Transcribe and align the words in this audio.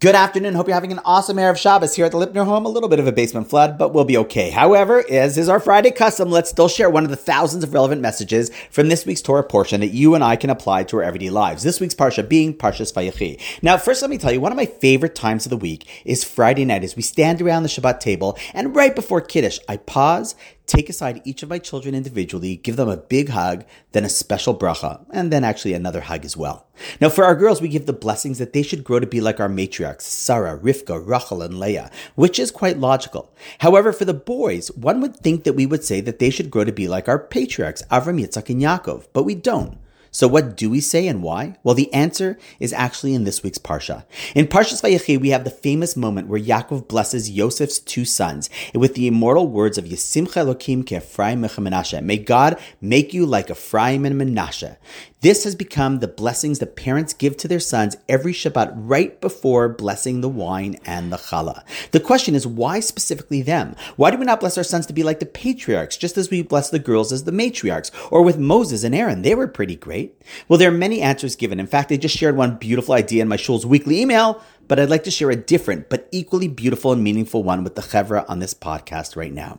Good 0.00 0.14
afternoon. 0.14 0.54
Hope 0.54 0.66
you're 0.66 0.72
having 0.72 0.92
an 0.92 1.00
awesome 1.04 1.36
Erev 1.36 1.58
Shabbos 1.58 1.94
here 1.94 2.06
at 2.06 2.12
the 2.12 2.16
Lipner 2.16 2.46
home. 2.46 2.64
A 2.64 2.70
little 2.70 2.88
bit 2.88 3.00
of 3.00 3.06
a 3.06 3.12
basement 3.12 3.50
flood, 3.50 3.76
but 3.76 3.92
we'll 3.92 4.06
be 4.06 4.16
okay. 4.16 4.48
However, 4.48 5.04
as 5.10 5.36
is 5.36 5.50
our 5.50 5.60
Friday 5.60 5.90
custom, 5.90 6.30
let's 6.30 6.48
still 6.48 6.68
share 6.68 6.88
one 6.88 7.04
of 7.04 7.10
the 7.10 7.16
thousands 7.16 7.64
of 7.64 7.74
relevant 7.74 8.00
messages 8.00 8.50
from 8.70 8.88
this 8.88 9.04
week's 9.04 9.20
Torah 9.20 9.44
portion 9.44 9.82
that 9.82 9.88
you 9.88 10.14
and 10.14 10.24
I 10.24 10.36
can 10.36 10.48
apply 10.48 10.84
to 10.84 10.96
our 10.96 11.02
everyday 11.02 11.28
lives. 11.28 11.64
This 11.64 11.80
week's 11.80 11.94
Parsha 11.94 12.26
being 12.26 12.54
Parshas 12.54 12.94
Vayechi. 12.94 13.38
Now, 13.60 13.76
first, 13.76 14.00
let 14.00 14.10
me 14.10 14.16
tell 14.16 14.32
you, 14.32 14.40
one 14.40 14.52
of 14.52 14.56
my 14.56 14.64
favorite 14.64 15.14
times 15.14 15.44
of 15.44 15.50
the 15.50 15.58
week 15.58 15.86
is 16.06 16.24
Friday 16.24 16.64
night 16.64 16.82
as 16.82 16.96
we 16.96 17.02
stand 17.02 17.42
around 17.42 17.64
the 17.64 17.68
Shabbat 17.68 18.00
table 18.00 18.38
and 18.54 18.74
right 18.74 18.96
before 18.96 19.20
Kiddush, 19.20 19.58
I 19.68 19.76
pause, 19.76 20.34
take 20.70 20.88
aside 20.88 21.20
each 21.24 21.42
of 21.42 21.48
my 21.48 21.58
children 21.58 21.96
individually, 21.96 22.56
give 22.56 22.76
them 22.76 22.88
a 22.88 22.96
big 22.96 23.30
hug, 23.30 23.64
then 23.90 24.04
a 24.04 24.08
special 24.08 24.56
bracha, 24.56 25.04
and 25.10 25.32
then 25.32 25.42
actually 25.42 25.74
another 25.74 26.02
hug 26.02 26.24
as 26.24 26.36
well. 26.36 26.68
Now, 27.00 27.08
for 27.08 27.24
our 27.24 27.34
girls, 27.34 27.60
we 27.60 27.68
give 27.68 27.86
the 27.86 27.92
blessings 27.92 28.38
that 28.38 28.52
they 28.52 28.62
should 28.62 28.84
grow 28.84 29.00
to 29.00 29.06
be 29.06 29.20
like 29.20 29.40
our 29.40 29.48
matriarchs, 29.48 30.02
Sarah, 30.02 30.56
Rivka, 30.56 31.04
Rachel, 31.04 31.42
and 31.42 31.58
Leah, 31.58 31.90
which 32.14 32.38
is 32.38 32.52
quite 32.52 32.78
logical. 32.78 33.34
However, 33.58 33.92
for 33.92 34.04
the 34.04 34.14
boys, 34.14 34.70
one 34.76 35.00
would 35.00 35.16
think 35.16 35.42
that 35.42 35.54
we 35.54 35.66
would 35.66 35.82
say 35.82 36.00
that 36.02 36.20
they 36.20 36.30
should 36.30 36.50
grow 36.50 36.62
to 36.62 36.72
be 36.72 36.86
like 36.86 37.08
our 37.08 37.18
patriarchs, 37.18 37.82
Avram, 37.90 38.20
Yitzchak, 38.24 38.48
and 38.48 38.62
Yaakov, 38.62 39.08
but 39.12 39.24
we 39.24 39.34
don't. 39.34 39.76
So 40.12 40.26
what 40.26 40.56
do 40.56 40.68
we 40.68 40.80
say 40.80 41.06
and 41.06 41.22
why? 41.22 41.56
Well, 41.62 41.74
the 41.74 41.92
answer 41.94 42.36
is 42.58 42.72
actually 42.72 43.14
in 43.14 43.24
this 43.24 43.42
week's 43.42 43.58
Parsha. 43.58 44.04
In 44.34 44.48
Parshas 44.48 44.82
Vayechi, 44.82 45.20
we 45.20 45.30
have 45.30 45.44
the 45.44 45.50
famous 45.50 45.96
moment 45.96 46.26
where 46.26 46.40
Yaakov 46.40 46.88
blesses 46.88 47.30
Yosef's 47.30 47.78
two 47.78 48.04
sons 48.04 48.50
with 48.74 48.94
the 48.94 49.06
immortal 49.06 49.46
words 49.46 49.78
of 49.78 49.84
Yisimcha 49.84 50.44
Elokim 50.44 50.90
Ephraim 50.90 51.42
Menashe. 51.42 52.02
May 52.02 52.18
God 52.18 52.58
make 52.80 53.14
you 53.14 53.24
like 53.24 53.50
Ephraim 53.50 54.04
and 54.04 54.20
Menashe. 54.20 54.76
This 55.22 55.44
has 55.44 55.54
become 55.54 55.98
the 55.98 56.08
blessings 56.08 56.60
that 56.60 56.76
parents 56.76 57.12
give 57.12 57.36
to 57.38 57.48
their 57.48 57.60
sons 57.60 57.94
every 58.08 58.32
Shabbat 58.32 58.72
right 58.74 59.20
before 59.20 59.68
blessing 59.68 60.22
the 60.22 60.30
wine 60.30 60.78
and 60.86 61.12
the 61.12 61.18
challah. 61.18 61.62
The 61.90 62.00
question 62.00 62.34
is, 62.34 62.46
why 62.46 62.80
specifically 62.80 63.42
them? 63.42 63.76
Why 63.96 64.10
do 64.10 64.16
we 64.16 64.24
not 64.24 64.40
bless 64.40 64.56
our 64.56 64.64
sons 64.64 64.86
to 64.86 64.94
be 64.94 65.02
like 65.02 65.20
the 65.20 65.26
patriarchs, 65.26 65.98
just 65.98 66.16
as 66.16 66.30
we 66.30 66.40
bless 66.40 66.70
the 66.70 66.78
girls 66.78 67.12
as 67.12 67.24
the 67.24 67.32
matriarchs? 67.32 67.90
Or 68.10 68.22
with 68.22 68.38
Moses 68.38 68.82
and 68.82 68.94
Aaron, 68.94 69.20
they 69.20 69.34
were 69.34 69.46
pretty 69.46 69.76
great. 69.76 70.18
Well, 70.48 70.58
there 70.58 70.70
are 70.70 70.72
many 70.72 71.02
answers 71.02 71.36
given. 71.36 71.60
In 71.60 71.66
fact, 71.66 71.92
I 71.92 71.98
just 71.98 72.16
shared 72.16 72.36
one 72.36 72.56
beautiful 72.56 72.94
idea 72.94 73.20
in 73.20 73.28
my 73.28 73.36
shul's 73.36 73.66
weekly 73.66 74.00
email 74.00 74.42
but 74.70 74.78
I'd 74.78 74.88
like 74.88 75.02
to 75.02 75.10
share 75.10 75.30
a 75.30 75.36
different 75.36 75.88
but 75.88 76.06
equally 76.12 76.46
beautiful 76.46 76.92
and 76.92 77.02
meaningful 77.02 77.42
one 77.42 77.64
with 77.64 77.74
the 77.74 77.82
Chevra 77.82 78.24
on 78.28 78.38
this 78.38 78.54
podcast 78.54 79.16
right 79.16 79.32
now. 79.32 79.58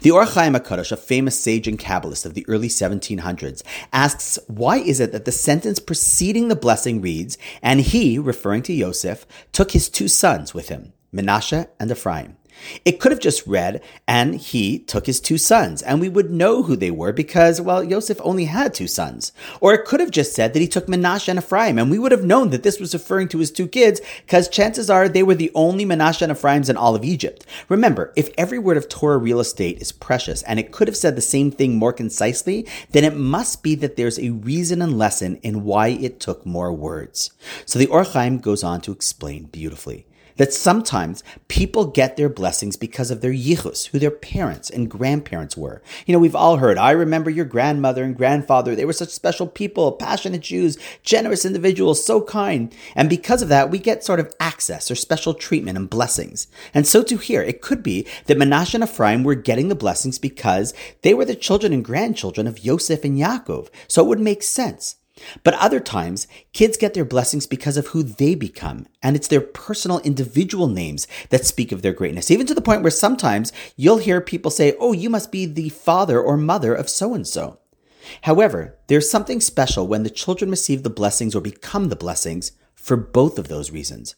The 0.00 0.10
Or 0.10 0.24
Chaim 0.24 0.54
HaKadosh, 0.54 0.90
a 0.90 0.96
famous 0.96 1.38
sage 1.38 1.68
and 1.68 1.78
Kabbalist 1.78 2.26
of 2.26 2.34
the 2.34 2.44
early 2.48 2.66
1700s, 2.66 3.62
asks 3.92 4.36
why 4.48 4.78
is 4.78 4.98
it 4.98 5.12
that 5.12 5.26
the 5.26 5.30
sentence 5.30 5.78
preceding 5.78 6.48
the 6.48 6.56
blessing 6.56 7.00
reads, 7.00 7.38
and 7.62 7.82
he, 7.82 8.18
referring 8.18 8.62
to 8.62 8.72
Yosef, 8.72 9.28
took 9.52 9.70
his 9.70 9.88
two 9.88 10.08
sons 10.08 10.52
with 10.52 10.70
him, 10.70 10.92
Menashe 11.14 11.68
and 11.78 11.92
Ephraim. 11.92 12.36
It 12.84 13.00
could 13.00 13.12
have 13.12 13.20
just 13.20 13.46
read, 13.46 13.82
and 14.06 14.34
he 14.34 14.78
took 14.78 15.06
his 15.06 15.20
two 15.20 15.38
sons, 15.38 15.82
and 15.82 16.00
we 16.00 16.08
would 16.08 16.30
know 16.30 16.62
who 16.62 16.76
they 16.76 16.90
were 16.90 17.12
because, 17.12 17.60
well, 17.60 17.82
Yosef 17.82 18.20
only 18.22 18.46
had 18.46 18.74
two 18.74 18.86
sons. 18.86 19.32
Or 19.60 19.74
it 19.74 19.84
could 19.84 20.00
have 20.00 20.10
just 20.10 20.34
said 20.34 20.52
that 20.52 20.60
he 20.60 20.68
took 20.68 20.86
Menashe 20.86 21.28
and 21.28 21.38
Ephraim, 21.38 21.78
and 21.78 21.90
we 21.90 21.98
would 21.98 22.12
have 22.12 22.24
known 22.24 22.50
that 22.50 22.62
this 22.62 22.80
was 22.80 22.94
referring 22.94 23.28
to 23.28 23.38
his 23.38 23.50
two 23.50 23.68
kids 23.68 24.00
because 24.24 24.48
chances 24.48 24.90
are 24.90 25.08
they 25.08 25.22
were 25.22 25.34
the 25.34 25.52
only 25.54 25.84
Menashe 25.84 26.22
and 26.22 26.32
Ephraims 26.32 26.68
in 26.68 26.76
all 26.76 26.94
of 26.94 27.04
Egypt. 27.04 27.46
Remember, 27.68 28.12
if 28.16 28.30
every 28.36 28.58
word 28.58 28.76
of 28.76 28.88
Torah 28.88 29.18
real 29.18 29.40
estate 29.40 29.80
is 29.80 29.92
precious 29.92 30.42
and 30.42 30.58
it 30.58 30.72
could 30.72 30.88
have 30.88 30.96
said 30.96 31.16
the 31.16 31.22
same 31.22 31.50
thing 31.50 31.76
more 31.76 31.92
concisely, 31.92 32.66
then 32.90 33.04
it 33.04 33.16
must 33.16 33.62
be 33.62 33.74
that 33.76 33.96
there's 33.96 34.18
a 34.18 34.30
reason 34.30 34.82
and 34.82 34.98
lesson 34.98 35.36
in 35.42 35.64
why 35.64 35.88
it 35.88 36.20
took 36.20 36.44
more 36.44 36.72
words. 36.72 37.30
So 37.66 37.78
the 37.78 37.86
Or 37.86 38.04
Chaim 38.04 38.38
goes 38.38 38.64
on 38.64 38.80
to 38.82 38.92
explain 38.92 39.44
beautifully 39.44 40.06
that 40.38 40.52
sometimes 40.52 41.22
people 41.48 41.84
get 41.84 42.16
their 42.16 42.28
blessings 42.28 42.76
because 42.76 43.10
of 43.10 43.20
their 43.20 43.32
yichus, 43.32 43.88
who 43.88 43.98
their 43.98 44.10
parents 44.10 44.70
and 44.70 44.90
grandparents 44.90 45.56
were. 45.56 45.82
You 46.06 46.12
know, 46.12 46.18
we've 46.18 46.34
all 46.34 46.56
heard, 46.56 46.78
I 46.78 46.92
remember 46.92 47.28
your 47.30 47.44
grandmother 47.44 48.02
and 48.02 48.16
grandfather. 48.16 48.74
They 48.74 48.84
were 48.84 48.92
such 48.92 49.10
special 49.10 49.46
people, 49.46 49.92
passionate 49.92 50.40
Jews, 50.40 50.78
generous 51.02 51.44
individuals, 51.44 52.04
so 52.04 52.22
kind. 52.22 52.74
And 52.94 53.10
because 53.10 53.42
of 53.42 53.48
that, 53.50 53.70
we 53.70 53.78
get 53.78 54.04
sort 54.04 54.20
of 54.20 54.34
access 54.40 54.90
or 54.90 54.94
special 54.94 55.34
treatment 55.34 55.76
and 55.76 55.90
blessings. 55.90 56.46
And 56.72 56.86
so 56.86 57.02
too 57.02 57.18
here, 57.18 57.42
it 57.42 57.60
could 57.60 57.82
be 57.82 58.06
that 58.26 58.38
Menashe 58.38 58.74
and 58.74 58.84
Ephraim 58.84 59.24
were 59.24 59.34
getting 59.34 59.68
the 59.68 59.74
blessings 59.74 60.18
because 60.18 60.72
they 61.02 61.14
were 61.14 61.24
the 61.24 61.34
children 61.34 61.72
and 61.72 61.84
grandchildren 61.84 62.46
of 62.46 62.64
Yosef 62.64 63.04
and 63.04 63.18
Yaakov. 63.18 63.68
So 63.88 64.04
it 64.04 64.08
would 64.08 64.20
make 64.20 64.42
sense. 64.42 64.96
But 65.44 65.54
other 65.54 65.80
times, 65.80 66.26
kids 66.52 66.76
get 66.76 66.94
their 66.94 67.04
blessings 67.04 67.46
because 67.46 67.76
of 67.76 67.88
who 67.88 68.02
they 68.02 68.34
become, 68.34 68.86
and 69.02 69.16
it's 69.16 69.28
their 69.28 69.40
personal 69.40 70.00
individual 70.00 70.68
names 70.68 71.06
that 71.30 71.46
speak 71.46 71.72
of 71.72 71.82
their 71.82 71.92
greatness, 71.92 72.30
even 72.30 72.46
to 72.46 72.54
the 72.54 72.60
point 72.60 72.82
where 72.82 72.90
sometimes 72.90 73.52
you'll 73.76 73.98
hear 73.98 74.20
people 74.20 74.50
say, 74.50 74.74
Oh, 74.78 74.92
you 74.92 75.10
must 75.10 75.32
be 75.32 75.46
the 75.46 75.68
father 75.68 76.20
or 76.20 76.36
mother 76.36 76.74
of 76.74 76.88
so 76.88 77.14
and 77.14 77.26
so. 77.26 77.58
However, 78.22 78.78
there's 78.86 79.10
something 79.10 79.40
special 79.40 79.86
when 79.86 80.02
the 80.02 80.10
children 80.10 80.50
receive 80.50 80.82
the 80.82 80.90
blessings 80.90 81.34
or 81.34 81.40
become 81.40 81.88
the 81.88 81.96
blessings 81.96 82.52
for 82.74 82.96
both 82.96 83.38
of 83.38 83.48
those 83.48 83.70
reasons. 83.70 84.14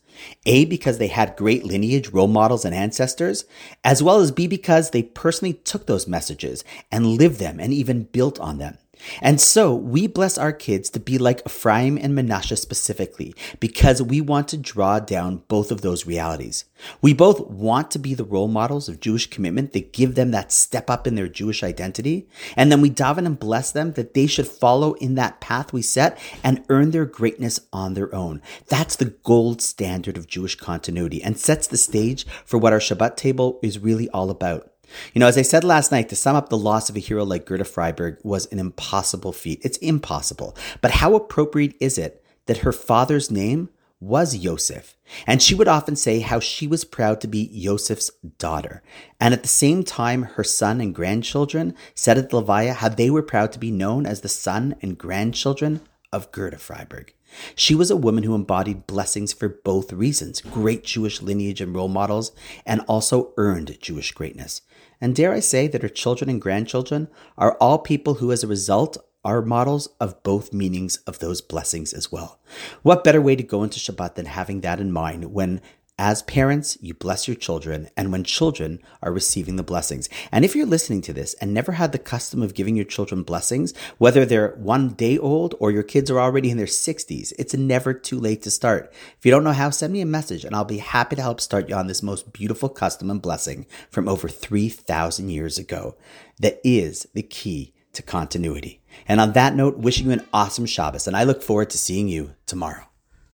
A, 0.47 0.65
because 0.65 0.99
they 0.99 1.09
had 1.09 1.37
great 1.37 1.65
lineage, 1.65 2.11
role 2.11 2.29
models, 2.29 2.65
and 2.65 2.75
ancestors, 2.75 3.45
as 3.83 4.03
well 4.03 4.21
as 4.21 4.31
B, 4.31 4.47
because 4.47 4.91
they 4.91 5.03
personally 5.03 5.55
took 5.55 5.87
those 5.87 6.07
messages 6.07 6.63
and 6.93 7.07
lived 7.07 7.41
them 7.41 7.59
and 7.59 7.73
even 7.73 8.05
built 8.05 8.39
on 8.39 8.59
them. 8.59 8.79
And 9.21 9.41
so 9.41 9.75
we 9.75 10.07
bless 10.07 10.39
our 10.39 10.53
kids 10.53 10.91
to 10.91 11.01
be 11.01 11.19
like 11.19 11.43
Ephraim 11.47 11.99
and 11.99 12.17
Menashe 12.17 12.57
specifically 12.59 13.35
because 13.59 14.03
we 14.03 14.21
want 14.21 14.49
to 14.49 14.57
draw 14.57 14.99
down 14.99 15.43
both 15.49 15.71
of 15.71 15.81
those 15.81 16.07
realities. 16.07 16.65
We 17.03 17.13
both 17.13 17.41
want 17.41 17.91
to 17.93 17.99
be 17.99 18.15
the 18.15 18.25
role 18.25 18.49
models 18.49 18.89
of 18.89 19.01
Jewish 19.01 19.29
commitment 19.29 19.73
that 19.73 19.93
give 19.93 20.15
them 20.15 20.31
that 20.31 20.53
step 20.53 20.89
up 20.89 21.07
in 21.07 21.15
their 21.15 21.29
Jewish 21.29 21.63
identity. 21.63 22.27
And 22.57 22.71
then 22.71 22.81
we 22.81 22.91
daven 22.91 23.27
and 23.27 23.39
bless 23.39 23.73
them 23.73 23.93
that 23.93 24.15
they 24.15 24.27
should 24.27 24.49
follow 24.49 24.95
in 24.95 25.15
that 25.17 25.41
path 25.41 25.73
we 25.73 25.83
set 25.83 26.19
and 26.43 26.65
earn 26.69 26.91
their 26.91 27.07
greatness 27.07 27.61
on 27.73 27.95
their 27.95 28.15
own. 28.15 28.43
That's 28.69 28.97
the 28.97 29.17
gold 29.23 29.61
standard 29.61 30.17
of 30.17 30.27
Jewish 30.27 30.55
continuity 30.55 31.23
and 31.23 31.39
sets 31.39 31.67
the 31.67 31.77
stage 31.77 32.27
for 32.45 32.59
what 32.59 32.73
our 32.73 32.79
Shabbat 32.79 33.17
table 33.17 33.59
is 33.63 33.79
really 33.79 34.09
all 34.11 34.31
about. 34.31 34.70
You 35.15 35.21
know, 35.21 35.27
as 35.27 35.39
I 35.39 35.43
said 35.43 35.65
last 35.65 35.93
night, 35.93 36.09
to 36.09 36.17
sum 36.17 36.37
up 36.37 36.49
the 36.49 36.57
loss 36.57 36.89
of 36.91 36.97
a 36.97 37.01
hero 37.01 37.25
like 37.25 37.47
Gerda 37.47 37.65
Frieberg 37.65 38.19
was 38.25 38.47
an 38.47 38.59
impossible 38.59 39.33
feat. 39.33 39.61
It's 39.63 39.79
impossible. 39.79 40.57
But 40.81 40.93
how 40.93 41.15
appropriate 41.15 41.75
is 41.81 41.99
it 41.99 42.25
that 42.47 42.59
her 42.59 42.73
father's 42.73 43.31
name 43.31 43.69
was 44.01 44.37
Yosef? 44.37 44.97
And 45.27 45.43
she 45.43 45.55
would 45.55 45.69
often 45.69 45.97
say 45.97 46.21
how 46.21 46.41
she 46.41 46.67
was 46.67 46.85
proud 46.85 47.21
to 47.21 47.29
be 47.29 47.51
Yosef's 47.53 48.11
daughter. 48.39 48.83
And 49.21 49.35
at 49.35 49.43
the 49.43 49.49
same 49.49 49.83
time, 49.83 50.23
her 50.23 50.45
son 50.45 50.81
and 50.81 50.95
grandchildren 50.95 51.75
said 51.95 52.17
at 52.17 52.31
the 52.31 52.41
Levaya 52.41 52.75
how 52.75 52.89
they 52.89 53.11
were 53.11 53.23
proud 53.23 53.53
to 53.53 53.59
be 53.59 53.71
known 53.71 54.07
as 54.07 54.21
the 54.21 54.29
son 54.29 54.77
and 54.81 54.97
grandchildren 54.97 55.81
of 56.13 56.33
Gerda 56.33 56.57
Frieberg. 56.57 57.11
She 57.55 57.75
was 57.75 57.91
a 57.91 57.97
woman 57.97 58.25
who 58.25 58.35
embodied 58.35 58.87
blessings 58.87 59.33
for 59.33 59.49
both 59.49 59.93
reasons 59.93 60.41
great 60.41 60.85
Jewish 60.85 61.23
lineage 61.23 61.61
and 61.61 61.75
role 61.75 61.89
models, 61.89 62.33
and 62.67 62.81
also 62.83 63.33
earned 63.37 63.79
Jewish 63.81 64.13
greatness. 64.13 64.63
And 65.01 65.15
dare 65.15 65.33
I 65.33 65.41
say 65.41 65.69
that 65.69 65.83
her 65.83 65.89
children 65.89 66.29
and 66.29 66.41
grandchildren 66.41 67.09
are 67.39 67.57
all 67.61 67.79
people 67.79 68.15
who, 68.15 68.33
as 68.33 68.43
a 68.43 68.49
result, 68.49 68.99
are 69.25 69.43
models 69.43 69.89
of 70.01 70.23
both 70.23 70.53
meanings 70.53 70.97
of 71.07 71.19
those 71.19 71.41
blessings 71.41 71.93
as 71.93 72.11
well. 72.11 72.41
What 72.83 73.05
better 73.05 73.21
way 73.21 73.37
to 73.37 73.43
go 73.43 73.63
into 73.63 73.79
Shabbat 73.79 74.15
than 74.15 74.27
having 74.27 74.63
that 74.63 74.81
in 74.81 74.93
mind 74.93 75.33
when 75.33 75.61
as 76.01 76.23
parents, 76.23 76.79
you 76.81 76.95
bless 76.95 77.29
your 77.29 77.35
children, 77.35 77.91
and 77.95 78.11
when 78.11 78.25
children 78.25 78.81
are 79.03 79.13
receiving 79.13 79.57
the 79.57 79.63
blessings. 79.63 80.09
And 80.33 80.47
if 80.47 80.57
you're 80.57 80.65
listening 80.65 81.03
to 81.03 81.13
this 81.13 81.35
and 81.35 81.53
never 81.53 81.73
had 81.73 81.93
the 81.93 81.99
custom 81.99 82.43
of 82.43 82.55
giving 82.55 82.75
your 82.75 82.87
children 82.87 83.23
blessings, 83.23 83.77
whether 83.99 84.25
they're 84.25 84.55
one 84.57 84.95
day 84.95 85.19
old 85.19 85.55
or 85.61 85.71
your 85.71 85.83
kids 85.83 86.11
are 86.11 86.19
already 86.19 86.51
in 86.51 86.57
their 86.57 86.65
60s, 86.65 87.35
it's 87.39 87.53
never 87.53 87.93
too 87.93 88.19
late 88.19 88.41
to 88.45 88.51
start. 88.51 88.91
If 89.19 89.27
you 89.27 89.31
don't 89.31 89.45
know 89.45 89.53
how, 89.53 89.69
send 89.69 89.93
me 89.93 90.01
a 90.01 90.07
message 90.07 90.43
and 90.43 90.57
I'll 90.57 90.65
be 90.65 90.79
happy 90.79 91.17
to 91.17 91.23
help 91.23 91.39
start 91.39 91.69
you 91.69 91.75
on 91.75 91.87
this 91.87 92.03
most 92.03 92.33
beautiful 92.33 92.71
custom 92.71 93.11
and 93.11 93.21
blessing 93.21 93.67
from 93.91 94.09
over 94.09 94.27
3,000 94.27 95.29
years 95.29 95.59
ago 95.59 95.99
that 96.39 96.63
is 96.65 97.07
the 97.13 97.23
key 97.23 97.75
to 97.93 98.01
continuity. 98.01 98.81
And 99.07 99.21
on 99.21 99.33
that 99.33 99.55
note, 99.55 99.77
wishing 99.77 100.07
you 100.07 100.13
an 100.13 100.27
awesome 100.33 100.65
Shabbos, 100.65 101.07
and 101.07 101.15
I 101.15 101.25
look 101.25 101.43
forward 101.43 101.69
to 101.71 101.79
seeing 101.79 102.09
you 102.09 102.37
tomorrow. 102.47 102.90